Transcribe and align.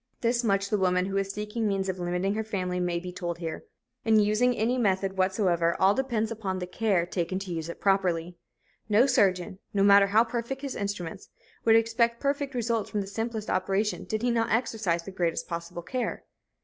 This 0.21 0.43
much 0.43 0.71
the 0.71 0.79
woman 0.79 1.05
who 1.05 1.17
is 1.17 1.31
seeking 1.31 1.67
means 1.67 1.87
of 1.87 1.99
limiting 1.99 2.33
her 2.33 2.43
family 2.43 2.79
may 2.79 2.97
be 2.99 3.11
told 3.11 3.37
here. 3.37 3.65
In 4.03 4.19
using 4.19 4.57
any 4.57 4.79
method, 4.79 5.15
whatsoever, 5.15 5.79
all 5.79 5.93
depends 5.93 6.31
upon 6.31 6.57
the 6.57 6.65
care 6.65 7.05
taken 7.05 7.37
to 7.37 7.53
use 7.53 7.69
it 7.69 7.79
properly. 7.79 8.35
No 8.89 9.05
surgeon, 9.05 9.59
no 9.75 9.83
matter 9.83 10.07
how 10.07 10.23
perfect 10.23 10.63
his 10.63 10.75
instruments, 10.75 11.29
would 11.65 11.75
expect 11.75 12.19
perfect 12.19 12.55
results 12.55 12.89
from 12.89 13.01
the 13.01 13.05
simplest 13.05 13.47
operation 13.47 14.05
did 14.05 14.23
he 14.23 14.31
not 14.31 14.51
exercise 14.51 15.03
the 15.03 15.11
greatest 15.11 15.47
possible 15.47 15.83
care. 15.83 16.23